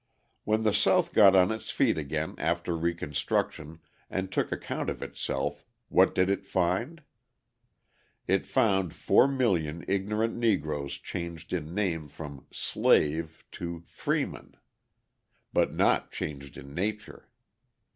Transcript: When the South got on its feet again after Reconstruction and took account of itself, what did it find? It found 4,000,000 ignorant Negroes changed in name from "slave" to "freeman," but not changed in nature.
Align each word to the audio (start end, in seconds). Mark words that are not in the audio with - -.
When 0.45 0.63
the 0.63 0.73
South 0.73 1.13
got 1.13 1.35
on 1.35 1.51
its 1.51 1.69
feet 1.69 1.95
again 1.95 2.33
after 2.39 2.75
Reconstruction 2.75 3.81
and 4.09 4.31
took 4.31 4.51
account 4.51 4.89
of 4.89 5.03
itself, 5.03 5.63
what 5.89 6.15
did 6.15 6.27
it 6.27 6.43
find? 6.43 7.03
It 8.27 8.47
found 8.47 8.93
4,000,000 8.93 9.85
ignorant 9.87 10.35
Negroes 10.37 10.93
changed 10.93 11.53
in 11.53 11.75
name 11.75 12.07
from 12.07 12.47
"slave" 12.49 13.45
to 13.51 13.81
"freeman," 13.85 14.55
but 15.53 15.71
not 15.71 16.11
changed 16.11 16.57
in 16.57 16.73
nature. 16.73 17.29